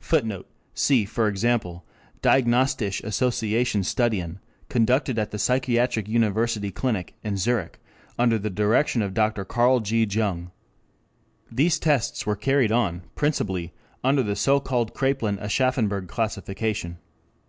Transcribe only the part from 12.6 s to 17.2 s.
on principally under the so called Krapelin Aschaffenburg classification.